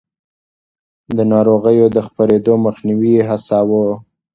د 1.15 1.19
ناروغيو 1.31 1.87
د 1.95 1.97
خپرېدو 2.07 2.53
مخنيوی 2.65 3.11
يې 3.17 3.23
هڅاوه. 3.29 3.85